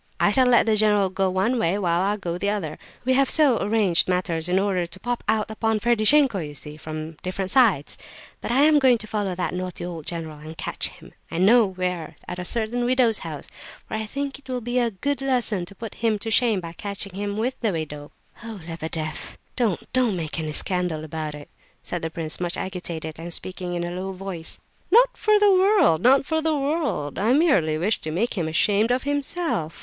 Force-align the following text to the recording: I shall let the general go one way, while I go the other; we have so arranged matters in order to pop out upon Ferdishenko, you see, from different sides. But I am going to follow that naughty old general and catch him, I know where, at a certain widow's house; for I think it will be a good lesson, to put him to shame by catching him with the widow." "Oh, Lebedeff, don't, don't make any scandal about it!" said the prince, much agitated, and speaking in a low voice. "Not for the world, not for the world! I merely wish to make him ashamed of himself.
I 0.19 0.31
shall 0.31 0.47
let 0.47 0.65
the 0.65 0.75
general 0.75 1.11
go 1.11 1.29
one 1.29 1.59
way, 1.59 1.77
while 1.77 2.01
I 2.01 2.17
go 2.17 2.39
the 2.39 2.49
other; 2.49 2.79
we 3.05 3.13
have 3.13 3.29
so 3.29 3.59
arranged 3.61 4.07
matters 4.07 4.49
in 4.49 4.57
order 4.57 4.87
to 4.87 4.99
pop 4.99 5.23
out 5.27 5.51
upon 5.51 5.79
Ferdishenko, 5.79 6.39
you 6.39 6.55
see, 6.55 6.75
from 6.75 7.17
different 7.21 7.51
sides. 7.51 7.99
But 8.41 8.51
I 8.51 8.63
am 8.63 8.79
going 8.79 8.97
to 8.97 9.05
follow 9.05 9.35
that 9.35 9.53
naughty 9.53 9.85
old 9.85 10.07
general 10.07 10.39
and 10.39 10.57
catch 10.57 10.87
him, 10.87 11.13
I 11.29 11.37
know 11.37 11.67
where, 11.67 12.15
at 12.27 12.39
a 12.39 12.45
certain 12.45 12.83
widow's 12.83 13.19
house; 13.19 13.47
for 13.87 13.93
I 13.93 14.07
think 14.07 14.39
it 14.39 14.49
will 14.49 14.59
be 14.59 14.79
a 14.79 14.89
good 14.89 15.21
lesson, 15.21 15.65
to 15.67 15.75
put 15.75 15.93
him 16.01 16.17
to 16.17 16.31
shame 16.31 16.61
by 16.61 16.73
catching 16.73 17.13
him 17.13 17.37
with 17.37 17.59
the 17.59 17.71
widow." 17.71 18.11
"Oh, 18.43 18.59
Lebedeff, 18.67 19.37
don't, 19.55 19.93
don't 19.93 20.15
make 20.15 20.39
any 20.39 20.51
scandal 20.53 21.03
about 21.03 21.35
it!" 21.35 21.47
said 21.83 22.01
the 22.01 22.09
prince, 22.09 22.39
much 22.39 22.57
agitated, 22.57 23.19
and 23.19 23.31
speaking 23.31 23.75
in 23.75 23.83
a 23.83 23.91
low 23.91 24.13
voice. 24.13 24.57
"Not 24.89 25.15
for 25.15 25.37
the 25.37 25.51
world, 25.51 26.01
not 26.01 26.25
for 26.25 26.41
the 26.41 26.55
world! 26.57 27.19
I 27.19 27.33
merely 27.33 27.77
wish 27.77 28.01
to 28.01 28.09
make 28.09 28.33
him 28.35 28.47
ashamed 28.47 28.89
of 28.89 29.03
himself. 29.03 29.79